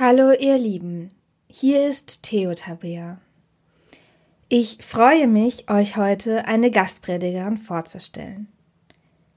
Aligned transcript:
Hallo 0.00 0.30
ihr 0.30 0.56
Lieben, 0.56 1.10
hier 1.48 1.88
ist 1.88 2.22
Theo 2.22 2.54
Tabea. 2.54 3.20
Ich 4.48 4.78
freue 4.80 5.26
mich, 5.26 5.68
euch 5.68 5.96
heute 5.96 6.46
eine 6.46 6.70
Gastpredigerin 6.70 7.56
vorzustellen. 7.56 8.46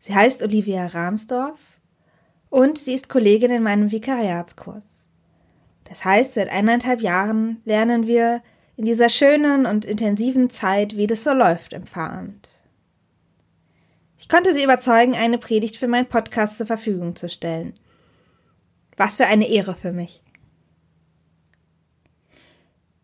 Sie 0.02 0.14
heißt 0.14 0.44
Olivia 0.44 0.86
Rahmsdorf 0.86 1.58
und 2.52 2.78
sie 2.78 2.94
ist 2.94 3.10
Kollegin 3.10 3.50
in 3.50 3.64
meinem 3.64 3.92
Vikariatskurs. 3.92 5.08
Das 5.86 6.06
heißt, 6.06 6.36
seit 6.36 6.50
eineinhalb 6.52 7.02
Jahren 7.02 7.60
lernen 7.66 8.06
wir 8.06 8.44
in 8.78 8.86
dieser 8.86 9.10
schönen 9.10 9.66
und 9.66 9.84
intensiven 9.84 10.52
Zeit, 10.52 10.96
wie 10.96 11.08
das 11.08 11.24
so 11.24 11.34
läuft 11.34 11.74
im 11.74 11.88
Pfarramt. 11.88 12.50
Ich 14.20 14.30
konnte 14.30 14.54
sie 14.54 14.64
überzeugen, 14.64 15.16
eine 15.16 15.40
Predigt 15.40 15.78
für 15.78 15.88
meinen 15.88 16.08
Podcast 16.08 16.58
zur 16.58 16.68
Verfügung 16.68 17.16
zu 17.16 17.30
stellen. 17.30 17.74
Was 18.96 19.16
für 19.16 19.26
eine 19.26 19.50
Ehre 19.50 19.74
für 19.74 19.92
mich. 19.92 20.22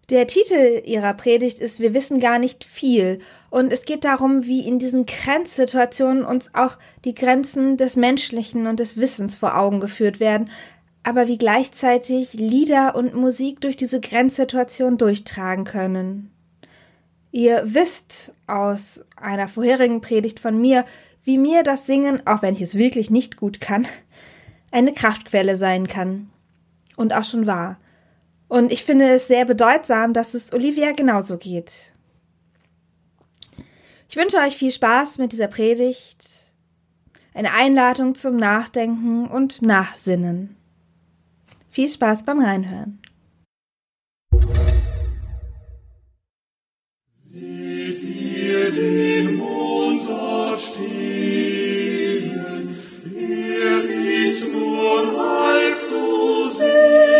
Der 0.10 0.26
Titel 0.26 0.84
ihrer 0.86 1.14
Predigt 1.14 1.60
ist 1.60 1.82
Wir 1.82 1.94
wissen 1.94 2.22
gar 2.22 2.40
nicht 2.40 2.64
viel 2.64 3.20
und 3.50 3.74
es 3.74 3.84
geht 3.84 4.06
darum, 4.06 4.46
wie 4.46 4.66
in 4.66 4.80
diesen 4.80 5.06
Grenzsituationen 5.06 6.24
uns 6.24 6.56
auch 6.56 6.78
die 7.04 7.14
Grenzen 7.14 7.76
des 7.76 7.98
Menschlichen 7.98 8.68
und 8.68 8.80
des 8.80 8.96
Wissens 8.96 9.36
vor 9.36 9.58
Augen 9.58 9.82
geführt 9.82 10.22
werden, 10.22 10.50
aber 11.04 11.28
wie 11.28 11.38
gleichzeitig 11.38 12.32
Lieder 12.36 12.96
und 12.96 13.16
Musik 13.16 13.60
durch 13.60 13.76
diese 13.76 14.00
Grenzsituation 14.00 14.98
durchtragen 14.98 15.66
können. 15.66 16.32
Ihr 17.34 17.64
wisst 17.66 18.32
aus 18.48 19.04
einer 19.18 19.50
vorherigen 19.50 20.00
Predigt 20.00 20.40
von 20.40 20.58
mir, 20.58 20.86
wie 21.26 21.38
mir 21.38 21.64
das 21.64 21.86
Singen, 21.86 22.26
auch 22.26 22.42
wenn 22.42 22.54
ich 22.54 22.62
es 22.62 22.76
wirklich 22.76 23.10
nicht 23.10 23.36
gut 23.36 23.60
kann, 23.60 23.86
eine 24.72 24.94
Kraftquelle 24.94 25.58
sein 25.58 25.86
kann. 25.86 26.30
Und 26.96 27.14
auch 27.14 27.26
schon 27.26 27.46
war. 27.46 27.78
Und 28.48 28.72
ich 28.72 28.84
finde 28.84 29.10
es 29.10 29.28
sehr 29.28 29.46
bedeutsam, 29.46 30.14
dass 30.14 30.34
es 30.34 30.54
Olivia 30.54 30.92
genauso 30.92 31.38
geht. 31.38 31.94
Ich 34.10 34.16
wünsche 34.16 34.38
euch 34.38 34.56
viel 34.56 34.72
Spaß 34.72 35.18
mit 35.18 35.34
dieser 35.34 35.48
Predigt, 35.48 36.24
eine 37.34 37.52
Einladung 37.54 38.16
zum 38.16 38.38
Nachdenken 38.38 39.28
und 39.28 39.62
Nachsinnen. 39.62 40.56
Viel 41.70 41.90
Spaß 41.90 42.24
beim 42.24 42.40
Reinhören. 42.40 43.00
Seht 47.14 48.02
ihr 48.02 48.72
den 48.72 49.36
Mond 49.36 50.08
dort 50.08 50.60
stehen? 50.62 51.60
Er 53.14 54.24
ist 54.24 54.52
nur 54.52 55.18
halb 55.18 55.80
zu 55.80 56.46
sehen. 56.50 57.17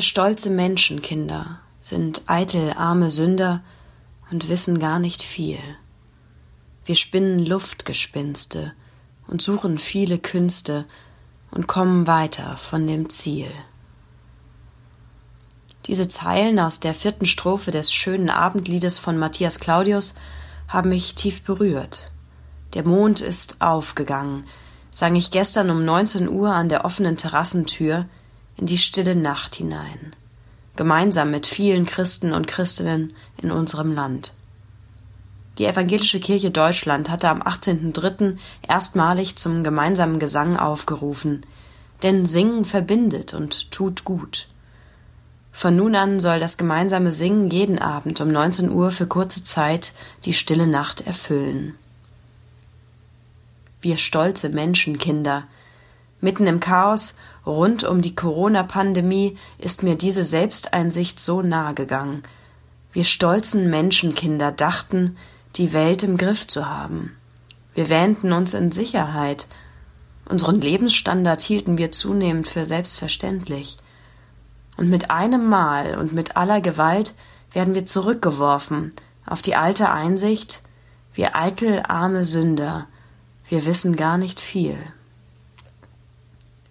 Wir 0.00 0.04
stolze 0.06 0.48
Menschenkinder 0.48 1.60
sind 1.82 2.22
eitel 2.24 2.72
arme 2.72 3.10
Sünder 3.10 3.62
und 4.30 4.48
wissen 4.48 4.78
gar 4.78 4.98
nicht 4.98 5.22
viel. 5.22 5.58
Wir 6.86 6.94
spinnen 6.94 7.44
Luftgespinste 7.44 8.72
und 9.26 9.42
suchen 9.42 9.76
viele 9.76 10.18
Künste 10.18 10.86
und 11.50 11.66
kommen 11.66 12.06
weiter 12.06 12.56
von 12.56 12.86
dem 12.86 13.10
Ziel. 13.10 13.50
Diese 15.84 16.08
Zeilen 16.08 16.58
aus 16.58 16.80
der 16.80 16.94
vierten 16.94 17.26
Strophe 17.26 17.70
des 17.70 17.92
schönen 17.92 18.30
Abendliedes 18.30 18.98
von 18.98 19.18
Matthias 19.18 19.60
Claudius 19.60 20.14
haben 20.66 20.88
mich 20.88 21.14
tief 21.14 21.42
berührt. 21.42 22.10
Der 22.72 22.88
Mond 22.88 23.20
ist 23.20 23.60
aufgegangen, 23.60 24.46
sang 24.90 25.14
ich 25.14 25.30
gestern 25.30 25.68
um 25.68 25.84
19 25.84 26.26
Uhr 26.26 26.54
an 26.54 26.70
der 26.70 26.86
offenen 26.86 27.18
Terrassentür 27.18 28.06
in 28.60 28.66
die 28.66 28.78
stille 28.78 29.16
Nacht 29.16 29.54
hinein, 29.54 30.14
gemeinsam 30.76 31.30
mit 31.30 31.46
vielen 31.46 31.86
Christen 31.86 32.34
und 32.34 32.46
Christinnen 32.46 33.14
in 33.40 33.50
unserem 33.50 33.92
Land. 33.94 34.34
Die 35.56 35.64
Evangelische 35.64 36.20
Kirche 36.20 36.50
Deutschland 36.50 37.08
hatte 37.08 37.30
am 37.30 37.42
18.03. 37.42 38.36
erstmalig 38.66 39.36
zum 39.36 39.64
gemeinsamen 39.64 40.18
Gesang 40.18 40.58
aufgerufen, 40.58 41.44
denn 42.02 42.26
Singen 42.26 42.66
verbindet 42.66 43.32
und 43.32 43.70
tut 43.70 44.04
gut. 44.04 44.46
Von 45.52 45.76
nun 45.76 45.94
an 45.94 46.20
soll 46.20 46.38
das 46.38 46.58
gemeinsame 46.58 47.12
Singen 47.12 47.50
jeden 47.50 47.78
Abend 47.78 48.20
um 48.20 48.30
19 48.30 48.70
Uhr 48.70 48.90
für 48.90 49.06
kurze 49.06 49.42
Zeit 49.42 49.92
die 50.24 50.34
stille 50.34 50.66
Nacht 50.66 51.06
erfüllen. 51.06 51.74
Wir 53.80 53.96
stolze 53.96 54.50
Menschenkinder, 54.50 55.44
mitten 56.20 56.46
im 56.46 56.60
Chaos 56.60 57.14
Rund 57.46 57.84
um 57.84 58.02
die 58.02 58.14
Corona-Pandemie 58.14 59.38
ist 59.58 59.82
mir 59.82 59.96
diese 59.96 60.24
Selbsteinsicht 60.24 61.18
so 61.18 61.42
nahe 61.42 61.74
gegangen. 61.74 62.22
Wir 62.92 63.04
stolzen 63.04 63.70
Menschenkinder 63.70 64.52
dachten, 64.52 65.16
die 65.56 65.72
Welt 65.72 66.02
im 66.02 66.16
Griff 66.16 66.46
zu 66.46 66.68
haben. 66.68 67.16
Wir 67.74 67.88
wähnten 67.88 68.32
uns 68.32 68.54
in 68.54 68.72
Sicherheit. 68.72 69.46
Unseren 70.28 70.60
Lebensstandard 70.60 71.40
hielten 71.40 71.78
wir 71.78 71.92
zunehmend 71.92 72.48
für 72.48 72.66
selbstverständlich. 72.66 73.78
Und 74.76 74.90
mit 74.90 75.10
einem 75.10 75.48
Mal 75.48 75.96
und 75.98 76.12
mit 76.12 76.36
aller 76.36 76.60
Gewalt 76.60 77.14
werden 77.52 77.74
wir 77.74 77.86
zurückgeworfen 77.86 78.92
auf 79.26 79.42
die 79.42 79.56
alte 79.56 79.90
Einsicht, 79.90 80.62
wir 81.14 81.36
eitel 81.36 81.82
arme 81.86 82.24
Sünder, 82.24 82.86
wir 83.48 83.66
wissen 83.66 83.96
gar 83.96 84.18
nicht 84.18 84.40
viel. 84.40 84.76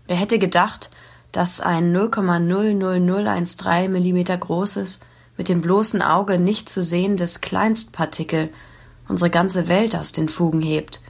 Wer 0.10 0.18
hätte 0.18 0.40
gedacht, 0.40 0.90
dass 1.32 1.62
ein 1.62 1.96
0,00013 1.96 3.90
Millimeter 3.90 4.36
großes, 4.36 5.02
mit 5.38 5.50
dem 5.50 5.62
bloßen 5.62 6.02
Auge 6.02 6.40
nicht 6.40 6.68
zu 6.68 6.82
sehendes 6.82 7.42
Kleinstpartikel 7.42 8.50
unsere 9.08 9.30
ganze 9.30 9.68
Welt 9.68 9.96
aus 9.96 10.12
den 10.12 10.28
Fugen 10.28 10.64
hebt. 10.64 11.04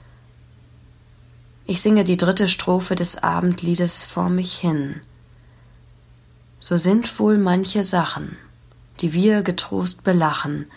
Ich 1.64 1.80
singe 1.80 2.04
die 2.04 2.18
dritte 2.18 2.46
Strophe 2.46 2.94
des 2.94 3.22
Abendliedes 3.22 4.04
vor 4.04 4.28
mich 4.28 4.58
hin. 4.58 5.00
So 6.58 6.76
sind 6.76 7.18
wohl 7.18 7.38
manche 7.38 7.84
Sachen, 7.84 8.36
die 9.00 9.14
wir 9.14 9.40
getrost 9.40 10.04
belachen, 10.04 10.70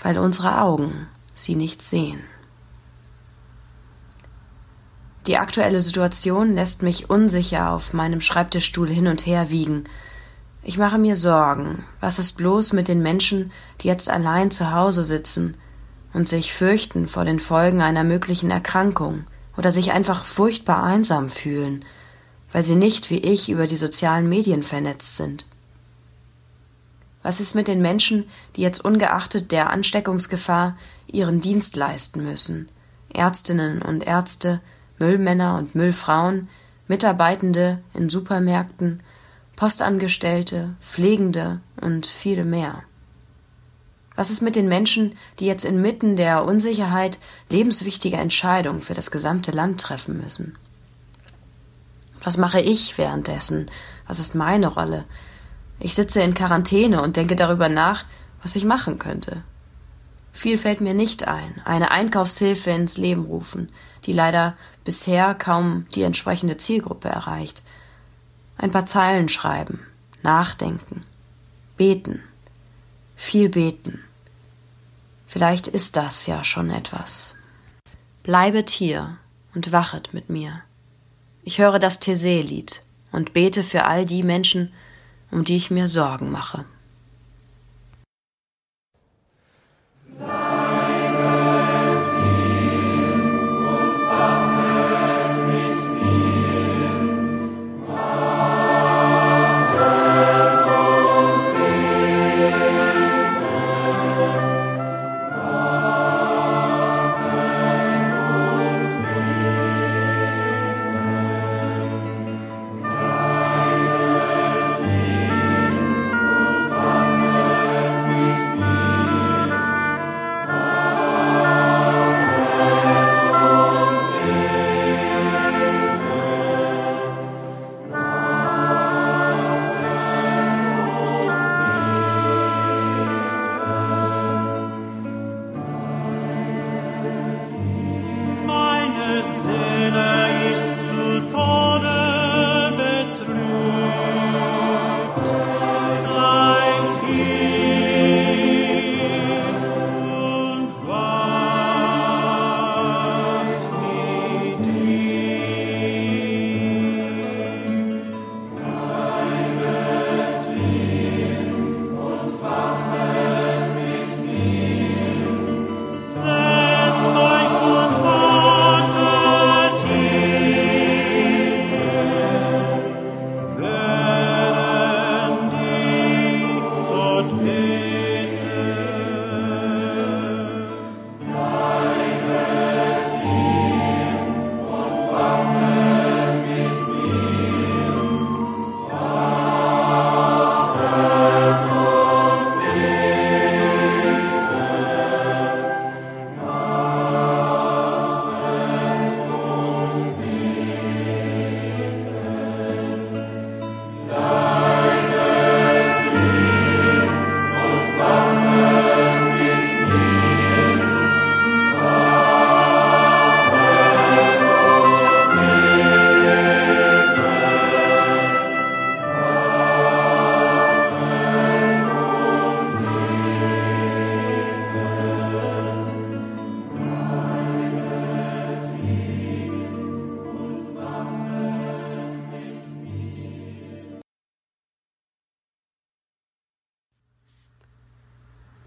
weil 0.00 0.16
unsere 0.16 0.60
Augen 0.60 1.08
sie 1.34 1.56
nicht 1.56 1.82
sehen. 1.82 2.20
Die 5.28 5.36
aktuelle 5.36 5.82
Situation 5.82 6.54
lässt 6.54 6.82
mich 6.82 7.10
unsicher 7.10 7.72
auf 7.72 7.92
meinem 7.92 8.22
Schreibtischstuhl 8.22 8.88
hin 8.88 9.08
und 9.08 9.26
her 9.26 9.50
wiegen. 9.50 9.84
Ich 10.62 10.78
mache 10.78 10.96
mir 10.96 11.16
Sorgen. 11.16 11.84
Was 12.00 12.18
ist 12.18 12.32
bloß 12.38 12.72
mit 12.72 12.88
den 12.88 13.02
Menschen, 13.02 13.52
die 13.82 13.88
jetzt 13.88 14.08
allein 14.08 14.50
zu 14.50 14.72
Hause 14.72 15.02
sitzen 15.04 15.58
und 16.14 16.30
sich 16.30 16.54
fürchten 16.54 17.08
vor 17.08 17.26
den 17.26 17.40
Folgen 17.40 17.82
einer 17.82 18.04
möglichen 18.04 18.50
Erkrankung 18.50 19.24
oder 19.58 19.70
sich 19.70 19.92
einfach 19.92 20.24
furchtbar 20.24 20.82
einsam 20.82 21.28
fühlen, 21.28 21.84
weil 22.50 22.62
sie 22.62 22.76
nicht 22.76 23.10
wie 23.10 23.18
ich 23.18 23.50
über 23.50 23.66
die 23.66 23.76
sozialen 23.76 24.30
Medien 24.30 24.62
vernetzt 24.62 25.18
sind? 25.18 25.44
Was 27.22 27.38
ist 27.38 27.54
mit 27.54 27.68
den 27.68 27.82
Menschen, 27.82 28.24
die 28.56 28.62
jetzt 28.62 28.82
ungeachtet 28.82 29.52
der 29.52 29.68
Ansteckungsgefahr 29.68 30.78
ihren 31.06 31.42
Dienst 31.42 31.76
leisten 31.76 32.24
müssen? 32.24 32.70
Ärztinnen 33.12 33.82
und 33.82 34.06
Ärzte, 34.06 34.62
Müllmänner 34.98 35.56
und 35.58 35.74
Müllfrauen, 35.74 36.48
Mitarbeitende 36.86 37.80
in 37.94 38.08
Supermärkten, 38.08 39.02
Postangestellte, 39.56 40.74
Pflegende 40.80 41.60
und 41.80 42.06
viele 42.06 42.44
mehr. 42.44 42.82
Was 44.14 44.30
ist 44.30 44.42
mit 44.42 44.56
den 44.56 44.68
Menschen, 44.68 45.14
die 45.38 45.46
jetzt 45.46 45.64
inmitten 45.64 46.16
der 46.16 46.44
Unsicherheit 46.44 47.18
lebenswichtige 47.50 48.16
Entscheidungen 48.16 48.82
für 48.82 48.94
das 48.94 49.10
gesamte 49.10 49.52
Land 49.52 49.80
treffen 49.80 50.20
müssen? 50.20 50.56
Was 52.22 52.36
mache 52.36 52.60
ich 52.60 52.98
währenddessen? 52.98 53.70
Was 54.06 54.18
ist 54.18 54.34
meine 54.34 54.66
Rolle? 54.66 55.04
Ich 55.78 55.94
sitze 55.94 56.20
in 56.20 56.34
Quarantäne 56.34 57.00
und 57.02 57.16
denke 57.16 57.36
darüber 57.36 57.68
nach, 57.68 58.04
was 58.42 58.56
ich 58.56 58.64
machen 58.64 58.98
könnte. 58.98 59.42
Viel 60.38 60.56
fällt 60.56 60.80
mir 60.80 60.94
nicht 60.94 61.26
ein. 61.26 61.60
Eine 61.64 61.90
Einkaufshilfe 61.90 62.70
ins 62.70 62.96
Leben 62.96 63.24
rufen, 63.24 63.70
die 64.04 64.12
leider 64.12 64.56
bisher 64.84 65.34
kaum 65.34 65.86
die 65.96 66.02
entsprechende 66.02 66.56
Zielgruppe 66.56 67.08
erreicht. 67.08 67.60
Ein 68.56 68.70
paar 68.70 68.86
Zeilen 68.86 69.28
schreiben, 69.28 69.80
nachdenken, 70.22 71.02
beten, 71.76 72.22
viel 73.16 73.48
beten. 73.48 74.04
Vielleicht 75.26 75.66
ist 75.66 75.96
das 75.96 76.28
ja 76.28 76.44
schon 76.44 76.70
etwas. 76.70 77.34
Bleibet 78.22 78.70
hier 78.70 79.16
und 79.56 79.72
wachet 79.72 80.14
mit 80.14 80.30
mir. 80.30 80.62
Ich 81.42 81.58
höre 81.58 81.80
das 81.80 82.00
Thésée-Lied 82.00 82.82
und 83.10 83.32
bete 83.32 83.64
für 83.64 83.86
all 83.86 84.04
die 84.04 84.22
Menschen, 84.22 84.72
um 85.32 85.42
die 85.42 85.56
ich 85.56 85.72
mir 85.72 85.88
Sorgen 85.88 86.30
mache. 86.30 86.64
Love. 90.20 90.47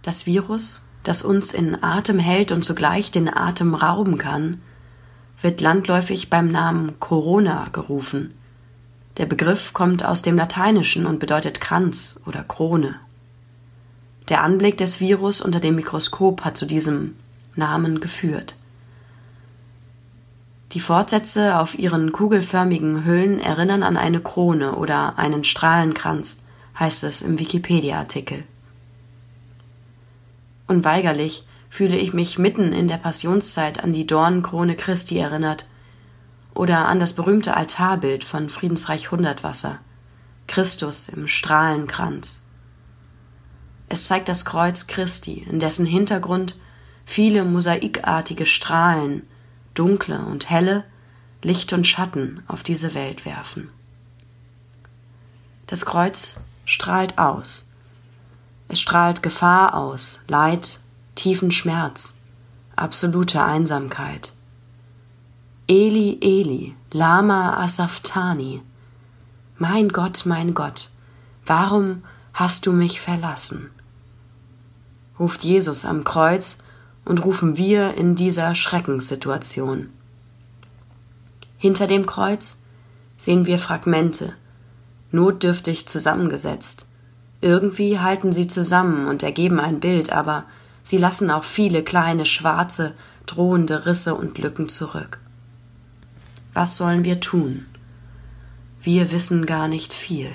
Das 0.02 0.26
Virus, 0.26 0.82
das 1.04 1.22
uns 1.22 1.54
in 1.54 1.84
Atem 1.84 2.20
hält 2.20 2.52
und 2.52 2.64
zugleich 2.64 3.12
den 3.12 3.32
Atem 3.32 3.76
rauben 3.76 4.18
kann, 4.18 4.62
wird 5.42 5.62
landläufig 5.62 6.30
beim 6.30 6.52
Namen 6.52 7.00
Corona 7.00 7.68
gerufen. 7.72 8.34
Der 9.18 9.26
Begriff 9.26 9.74
kommt 9.74 10.06
aus 10.06 10.22
dem 10.22 10.38
Lateinischen 10.38 11.06
und 11.06 11.20
bedeutet 11.20 11.62
Kranz 11.62 12.20
oder 12.26 12.44
Krone. 12.44 12.96
Der 14.30 14.42
Anblick 14.42 14.78
des 14.78 15.00
Virus 15.00 15.42
unter 15.42 15.60
dem 15.60 15.76
Mikroskop 15.76 16.46
hat 16.46 16.58
zu 16.58 16.66
diesem 16.66 17.16
Namen 17.56 18.00
geführt. 18.00 18.56
Die 20.72 20.80
Fortsätze 20.80 21.60
auf 21.60 21.78
ihren 21.78 22.14
kugelförmigen 22.14 23.04
Hüllen 23.04 23.42
erinnern 23.42 23.84
an 23.84 23.98
eine 23.98 24.22
Krone 24.22 24.76
oder 24.76 25.20
einen 25.20 25.44
Strahlenkranz, 25.44 26.46
heißt 26.80 27.04
es 27.04 27.22
im 27.22 27.40
Wikipedia-Artikel. 27.40 28.46
Unweigerlich 30.72 31.46
fühle 31.70 31.98
ich 31.98 32.14
mich 32.14 32.40
mitten 32.40 32.72
in 32.72 32.88
der 32.88 32.96
Passionszeit 32.96 33.84
an 33.84 33.92
die 33.92 34.08
Dornenkrone 34.08 34.78
Christi 34.78 35.18
erinnert 35.18 35.66
oder 36.54 36.88
an 36.88 36.98
das 36.98 37.12
berühmte 37.12 37.58
Altarbild 37.58 38.24
von 38.24 38.48
Friedensreich 38.48 39.12
Hundertwasser, 39.12 39.80
Christus 40.48 41.10
im 41.10 41.28
Strahlenkranz. 41.28 42.46
Es 43.90 44.08
zeigt 44.08 44.30
das 44.30 44.46
Kreuz 44.46 44.88
Christi, 44.88 45.46
in 45.46 45.60
dessen 45.60 45.86
Hintergrund 45.86 46.56
viele 47.04 47.44
mosaikartige 47.44 48.46
Strahlen, 48.46 49.24
dunkle 49.74 50.20
und 50.20 50.50
helle, 50.50 50.86
Licht 51.44 51.74
und 51.74 51.86
Schatten 51.86 52.44
auf 52.48 52.64
diese 52.64 52.94
Welt 52.94 53.26
werfen. 53.26 53.70
Das 55.68 55.86
Kreuz 55.86 56.38
strahlt 56.64 57.18
aus, 57.18 57.71
es 58.72 58.80
strahlt 58.80 59.22
Gefahr 59.22 59.76
aus, 59.76 60.22
Leid, 60.30 60.80
tiefen 61.16 61.52
Schmerz, 61.52 62.20
absolute 62.78 63.44
Einsamkeit. 63.44 64.32
Eli, 65.68 66.18
Eli, 66.22 66.74
Lama 66.94 67.58
Asaftani. 67.62 68.62
Mein 69.58 69.90
Gott, 69.90 70.26
mein 70.26 70.54
Gott, 70.54 70.90
warum 71.46 72.04
hast 72.34 72.66
du 72.66 72.72
mich 72.72 73.02
verlassen? 73.02 73.70
ruft 75.20 75.44
Jesus 75.44 75.84
am 75.86 76.06
Kreuz 76.06 76.58
und 77.04 77.26
rufen 77.26 77.58
wir 77.58 77.96
in 77.96 78.16
dieser 78.16 78.56
Schreckenssituation. 78.56 79.90
Hinter 81.58 81.88
dem 81.88 82.06
Kreuz 82.06 82.64
sehen 83.18 83.46
wir 83.46 83.60
Fragmente, 83.60 84.34
notdürftig 85.12 85.88
zusammengesetzt, 85.88 86.88
irgendwie 87.42 88.00
halten 88.00 88.32
sie 88.32 88.48
zusammen 88.48 89.08
und 89.08 89.24
ergeben 89.24 89.60
ein 89.60 89.80
Bild, 89.80 90.12
aber 90.12 90.46
sie 90.84 90.98
lassen 90.98 91.32
auch 91.32 91.44
viele 91.44 91.84
kleine 91.84 92.26
schwarze, 92.26 92.94
drohende 93.26 93.86
Risse 93.86 94.16
und 94.16 94.38
Lücken 94.38 94.70
zurück. 94.70 95.20
Was 96.54 96.78
sollen 96.78 97.04
wir 97.04 97.20
tun? 97.20 97.66
Wir 98.82 99.12
wissen 99.12 99.46
gar 99.46 99.68
nicht 99.68 99.94
viel. 99.94 100.32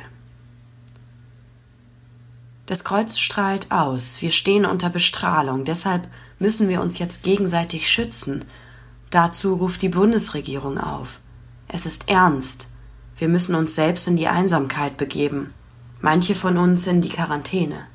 Das 2.66 2.82
Kreuz 2.82 3.18
strahlt 3.18 3.70
aus, 3.70 4.20
wir 4.20 4.32
stehen 4.32 4.66
unter 4.66 4.90
Bestrahlung, 4.90 5.64
deshalb 5.64 6.08
müssen 6.40 6.68
wir 6.68 6.80
uns 6.80 6.98
jetzt 6.98 7.22
gegenseitig 7.22 7.88
schützen. 7.88 8.44
Dazu 9.10 9.54
ruft 9.54 9.82
die 9.82 9.88
Bundesregierung 9.88 10.78
auf. 10.78 11.20
Es 11.68 11.86
ist 11.86 12.08
ernst. 12.08 12.66
Wir 13.18 13.28
müssen 13.28 13.54
uns 13.54 13.74
selbst 13.74 14.08
in 14.08 14.16
die 14.16 14.26
Einsamkeit 14.26 14.96
begeben, 14.96 15.54
manche 16.00 16.34
von 16.34 16.56
uns 16.58 16.86
in 16.86 17.00
die 17.00 17.08
Quarantäne. 17.08 17.86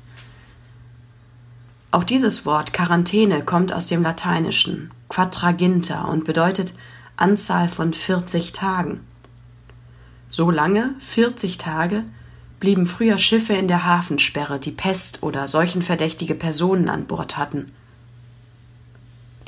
Auch 1.90 2.04
dieses 2.04 2.46
Wort 2.46 2.72
Quarantäne 2.72 3.42
kommt 3.42 3.72
aus 3.72 3.86
dem 3.86 4.02
Lateinischen 4.02 4.90
quadraginta 5.08 6.04
und 6.04 6.24
bedeutet 6.24 6.72
Anzahl 7.16 7.68
von 7.68 7.92
40 7.92 8.52
Tagen. 8.52 9.00
So 10.26 10.50
lange, 10.50 10.94
40 11.00 11.58
Tage, 11.58 12.04
blieben 12.58 12.86
früher 12.86 13.18
Schiffe 13.18 13.52
in 13.52 13.68
der 13.68 13.84
Hafensperre, 13.84 14.58
die 14.58 14.70
Pest 14.70 15.22
oder 15.22 15.48
seuchenverdächtige 15.48 16.34
Personen 16.34 16.88
an 16.88 17.06
Bord 17.06 17.36
hatten. 17.36 17.72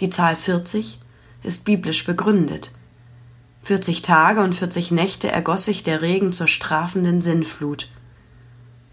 Die 0.00 0.10
Zahl 0.10 0.36
40 0.36 0.98
ist 1.42 1.64
biblisch 1.64 2.04
begründet. 2.04 2.72
40 3.62 4.02
Tage 4.02 4.42
und 4.42 4.54
40 4.54 4.90
Nächte 4.90 5.30
ergoss 5.30 5.64
sich 5.64 5.82
der 5.82 6.02
Regen 6.02 6.34
zur 6.34 6.48
strafenden 6.48 7.22
Sinnflut. 7.22 7.88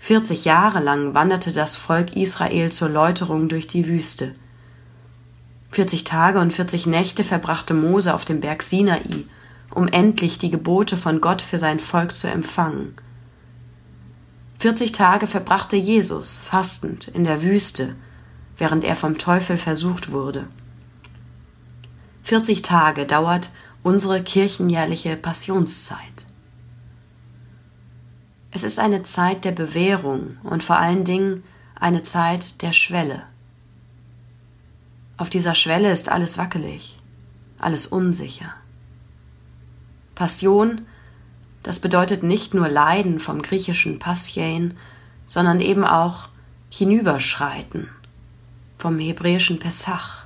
40 0.01 0.45
Jahre 0.45 0.79
lang 0.79 1.13
wanderte 1.13 1.51
das 1.51 1.75
Volk 1.75 2.15
Israel 2.15 2.71
zur 2.71 2.89
Läuterung 2.89 3.49
durch 3.49 3.67
die 3.67 3.87
Wüste. 3.87 4.33
40 5.73 6.05
Tage 6.05 6.39
und 6.39 6.51
40 6.51 6.87
Nächte 6.87 7.23
verbrachte 7.23 7.75
Mose 7.75 8.15
auf 8.15 8.25
dem 8.25 8.39
Berg 8.39 8.63
Sinai, 8.63 9.01
um 9.69 9.87
endlich 9.87 10.39
die 10.39 10.49
Gebote 10.49 10.97
von 10.97 11.21
Gott 11.21 11.43
für 11.43 11.59
sein 11.59 11.79
Volk 11.79 12.13
zu 12.13 12.27
empfangen. 12.27 12.95
40 14.57 14.91
Tage 14.91 15.27
verbrachte 15.27 15.75
Jesus 15.75 16.39
fastend 16.39 17.07
in 17.07 17.23
der 17.23 17.43
Wüste, 17.43 17.95
während 18.57 18.83
er 18.83 18.95
vom 18.95 19.19
Teufel 19.19 19.55
versucht 19.55 20.11
wurde. 20.11 20.47
40 22.23 22.63
Tage 22.63 23.05
dauert 23.05 23.51
unsere 23.83 24.23
kirchenjährliche 24.23 25.15
Passionszeit. 25.15 26.10
Es 28.51 28.63
ist 28.63 28.79
eine 28.79 29.01
Zeit 29.01 29.45
der 29.45 29.53
Bewährung 29.53 30.37
und 30.43 30.63
vor 30.63 30.77
allen 30.77 31.05
Dingen 31.05 31.43
eine 31.79 32.03
Zeit 32.03 32.61
der 32.61 32.73
Schwelle. 32.73 33.23
Auf 35.15 35.29
dieser 35.29 35.55
Schwelle 35.55 35.91
ist 35.91 36.09
alles 36.09 36.37
wackelig, 36.37 36.99
alles 37.59 37.87
unsicher. 37.87 38.53
Passion, 40.15 40.81
das 41.63 41.79
bedeutet 41.79 42.23
nicht 42.23 42.53
nur 42.53 42.67
Leiden 42.67 43.19
vom 43.19 43.41
griechischen 43.41 43.99
Passien, 43.99 44.77
sondern 45.25 45.61
eben 45.61 45.85
auch 45.85 46.27
hinüberschreiten 46.69 47.89
vom 48.77 48.99
hebräischen 48.99 49.59
Pesach. 49.59 50.25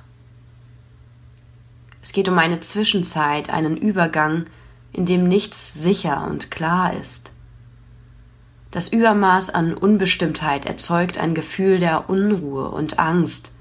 Es 2.02 2.12
geht 2.12 2.28
um 2.28 2.38
eine 2.38 2.60
Zwischenzeit, 2.60 3.50
einen 3.50 3.76
Übergang, 3.76 4.46
in 4.92 5.06
dem 5.06 5.28
nichts 5.28 5.74
sicher 5.74 6.26
und 6.26 6.50
klar 6.50 6.94
ist. 6.94 7.32
Das 8.76 8.88
Übermaß 8.88 9.48
an 9.48 9.72
Unbestimmtheit 9.72 10.66
erzeugt 10.66 11.16
ein 11.16 11.34
Gefühl 11.34 11.78
der 11.78 12.10
Unruhe 12.10 12.68
und 12.68 12.98
Angst, 12.98 13.52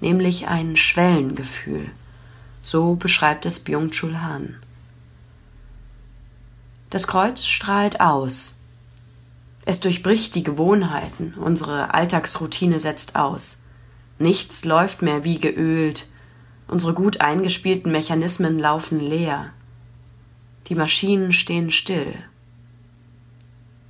nämlich 0.00 0.48
ein 0.48 0.76
Schwellengefühl. 0.76 1.90
So 2.62 2.94
beschreibt 2.94 3.44
es 3.44 3.60
Byung-Chul 3.60 4.22
Han. 4.22 4.56
Das 6.88 7.06
Kreuz 7.06 7.44
strahlt 7.44 8.00
aus. 8.00 8.54
Es 9.66 9.80
durchbricht 9.80 10.34
die 10.34 10.44
Gewohnheiten, 10.44 11.34
unsere 11.34 11.92
Alltagsroutine 11.92 12.80
setzt 12.80 13.16
aus. 13.16 13.60
Nichts 14.18 14.64
läuft 14.64 15.02
mehr 15.02 15.24
wie 15.24 15.40
geölt, 15.40 16.08
Unsere 16.68 16.94
gut 16.94 17.20
eingespielten 17.20 17.92
Mechanismen 17.92 18.58
laufen 18.58 18.98
leer. 18.98 19.50
Die 20.68 20.74
Maschinen 20.74 21.34
stehen 21.34 21.70
still. 21.70 22.14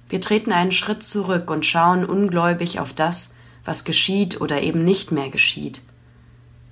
Wir 0.09 0.21
treten 0.21 0.53
einen 0.53 0.73
Schritt 0.73 1.03
zurück 1.03 1.51
und 1.51 1.67
schauen 1.67 2.05
ungläubig 2.05 2.79
auf 2.79 2.93
das, 2.93 3.37
was 3.65 3.85
geschieht 3.85 4.41
oder 4.41 4.63
eben 4.63 4.85
nicht 4.85 5.13
mehr 5.13 5.31
geschieht. 5.31 5.83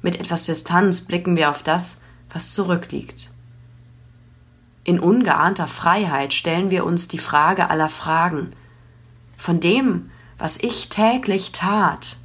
Mit 0.03 0.19
etwas 0.19 0.47
Distanz 0.47 1.03
blicken 1.03 1.37
wir 1.37 1.51
auf 1.51 1.63
das, 1.63 2.03
was 2.31 2.53
zurückliegt. 2.53 3.31
In 4.85 4.99
ungeahnter 4.99 5.69
Freiheit 5.69 6.35
stellen 6.35 6.71
wir 6.71 6.85
uns 6.85 7.09
die 7.09 7.19
Frage 7.19 7.71
aller 7.71 7.89
Fragen. 7.89 8.53
Von 9.37 9.61
dem, 9.61 10.11
was 10.39 10.59
ich 10.59 10.89
täglich 10.89 11.53
tat, 11.53 12.17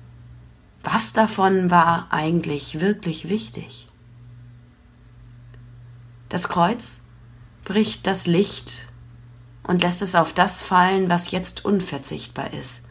was 0.83 1.13
davon 1.13 1.69
war 1.69 2.07
eigentlich 2.09 2.79
wirklich 2.79 3.29
wichtig? 3.29 3.87
Das 6.29 6.49
Kreuz 6.49 7.03
bricht 7.63 8.07
das 8.07 8.25
Licht 8.25 8.87
und 9.67 9.83
lässt 9.83 10.01
es 10.01 10.15
auf 10.15 10.33
das 10.33 10.62
fallen, 10.62 11.09
was 11.09 11.31
jetzt 11.31 11.65
unverzichtbar 11.65 12.53
ist. 12.53 12.89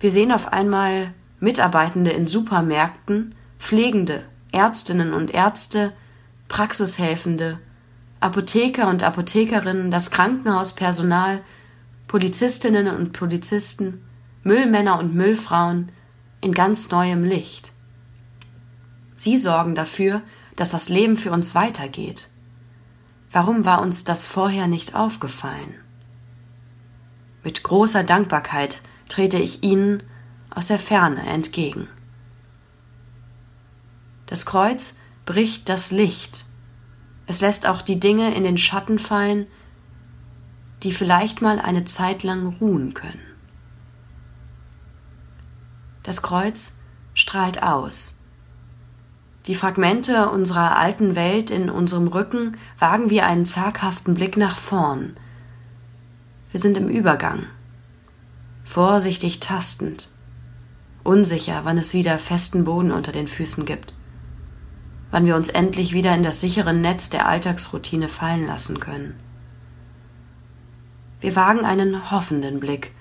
Wir 0.00 0.10
sehen 0.10 0.32
auf 0.32 0.52
einmal 0.52 1.12
Mitarbeitende 1.40 2.10
in 2.10 2.26
Supermärkten, 2.26 3.34
Pflegende, 3.58 4.24
Ärztinnen 4.52 5.12
und 5.12 5.32
Ärzte, 5.32 5.92
Praxishelfende, 6.48 7.58
Apotheker 8.20 8.88
und 8.88 9.02
Apothekerinnen, 9.02 9.90
das 9.90 10.10
Krankenhauspersonal, 10.10 11.42
Polizistinnen 12.06 12.94
und 12.94 13.12
Polizisten, 13.12 14.04
Müllmänner 14.42 14.98
und 14.98 15.14
Müllfrauen, 15.14 15.90
in 16.40 16.52
ganz 16.52 16.90
neuem 16.90 17.24
Licht. 17.24 17.72
Sie 19.16 19.38
sorgen 19.38 19.74
dafür, 19.74 20.20
dass 20.56 20.70
das 20.70 20.88
Leben 20.88 21.16
für 21.16 21.32
uns 21.32 21.54
weitergeht. 21.54 22.28
Warum 23.34 23.64
war 23.64 23.82
uns 23.82 24.04
das 24.04 24.28
vorher 24.28 24.68
nicht 24.68 24.94
aufgefallen? 24.94 25.74
Mit 27.42 27.64
großer 27.64 28.04
Dankbarkeit 28.04 28.80
trete 29.08 29.38
ich 29.38 29.64
Ihnen 29.64 30.04
aus 30.50 30.68
der 30.68 30.78
Ferne 30.78 31.26
entgegen. 31.26 31.88
Das 34.26 34.46
Kreuz 34.46 34.94
bricht 35.26 35.68
das 35.68 35.90
Licht. 35.90 36.44
Es 37.26 37.40
lässt 37.40 37.66
auch 37.66 37.82
die 37.82 37.98
Dinge 37.98 38.32
in 38.36 38.44
den 38.44 38.56
Schatten 38.56 39.00
fallen, 39.00 39.48
die 40.84 40.92
vielleicht 40.92 41.42
mal 41.42 41.58
eine 41.58 41.84
Zeit 41.84 42.22
lang 42.22 42.54
ruhen 42.60 42.94
können. 42.94 43.26
Das 46.04 46.22
Kreuz 46.22 46.78
strahlt 47.14 47.64
aus. 47.64 48.13
Die 49.46 49.54
Fragmente 49.54 50.30
unserer 50.30 50.78
alten 50.78 51.16
Welt 51.16 51.50
in 51.50 51.68
unserem 51.68 52.08
Rücken 52.08 52.56
wagen 52.78 53.10
wir 53.10 53.26
einen 53.26 53.44
zaghaften 53.44 54.14
Blick 54.14 54.38
nach 54.38 54.56
vorn. 54.56 55.16
Wir 56.50 56.60
sind 56.60 56.78
im 56.78 56.88
Übergang, 56.88 57.44
vorsichtig 58.64 59.40
tastend, 59.40 60.08
unsicher, 61.02 61.60
wann 61.64 61.76
es 61.76 61.92
wieder 61.92 62.18
festen 62.18 62.64
Boden 62.64 62.90
unter 62.90 63.12
den 63.12 63.28
Füßen 63.28 63.66
gibt, 63.66 63.92
wann 65.10 65.26
wir 65.26 65.36
uns 65.36 65.50
endlich 65.50 65.92
wieder 65.92 66.14
in 66.14 66.22
das 66.22 66.40
sichere 66.40 66.72
Netz 66.72 67.10
der 67.10 67.28
Alltagsroutine 67.28 68.08
fallen 68.08 68.46
lassen 68.46 68.80
können. 68.80 69.18
Wir 71.20 71.36
wagen 71.36 71.66
einen 71.66 72.10
hoffenden 72.10 72.60
Blick 72.60 72.92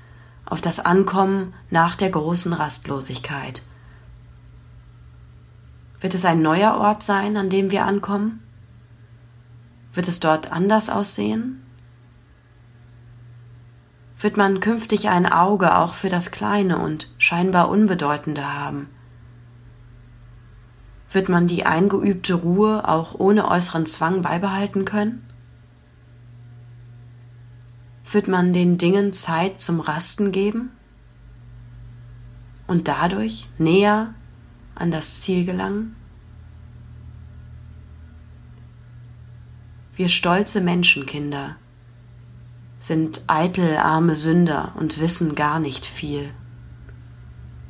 auf 0.45 0.59
das 0.59 0.81
Ankommen 0.81 1.53
nach 1.69 1.95
der 1.95 2.09
großen 2.09 2.51
Rastlosigkeit. 2.51 3.61
Wird 6.03 6.13
es 6.13 6.25
ein 6.25 6.43
neuer 6.43 6.75
Ort 6.75 7.01
sein, 7.01 7.35
an 7.37 7.49
dem 7.49 7.71
wir 7.71 7.85
ankommen? 7.85 8.43
Wird 9.95 10.07
es 10.07 10.19
dort 10.19 10.51
anders 10.51 10.89
aussehen? 10.89 11.63
Wird 14.19 14.37
man 14.37 14.59
künftig 14.59 15.09
ein 15.09 15.25
Auge 15.25 15.75
auch 15.75 15.95
für 15.95 16.09
das 16.09 16.29
Kleine 16.29 16.77
und 16.77 17.11
scheinbar 17.17 17.69
Unbedeutende 17.69 18.53
haben? 18.53 18.89
Wird 21.11 21.29
man 21.29 21.47
die 21.47 21.65
eingeübte 21.65 22.35
Ruhe 22.35 22.87
auch 22.87 23.15
ohne 23.19 23.47
äußeren 23.47 23.87
Zwang 23.87 24.21
beibehalten 24.21 24.85
können? 24.85 25.25
wird 28.13 28.27
man 28.27 28.53
den 28.53 28.77
Dingen 28.77 29.11
Zeit 29.13 29.59
zum 29.59 29.79
Rasten 29.79 30.31
geben 30.31 30.71
und 32.67 32.87
dadurch 32.87 33.47
näher 33.57 34.13
an 34.75 34.91
das 34.91 35.21
Ziel 35.21 35.45
gelangen? 35.45 35.95
Wir 39.95 40.09
stolze 40.09 40.61
Menschenkinder 40.61 41.57
sind 42.79 43.23
eitel 43.27 43.77
arme 43.77 44.17
Sünder 44.17 44.73
und 44.75 44.99
wissen 44.99 45.35
gar 45.35 45.61
nicht 45.61 45.85
viel. 45.85 46.31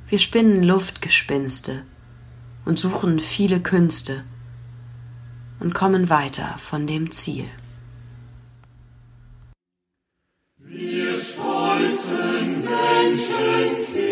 Wir 0.07 0.17
spinnen 0.17 0.63
Luftgespinste, 0.63 1.83
und 2.65 2.79
suchen 2.79 3.19
viele 3.19 3.60
Künste 3.60 4.24
und 5.60 5.74
kommen 5.74 6.10
weiter 6.10 6.55
von 6.57 6.88
dem 6.88 7.12
Ziel. 7.12 7.45
Wir 10.57 11.17
stolzen 11.17 12.63
Menschenkinder 12.63 14.02